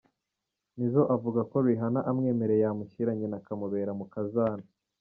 Nizzo 0.75 1.01
we 1.03 1.09
avuga 1.15 1.39
ko 1.51 1.55
Rihanna 1.67 1.99
amwemereye, 2.09 2.61
yamushyira 2.63 3.11
nyina 3.17 3.35
akamubera 3.41 3.89
umukazana. 3.95 4.65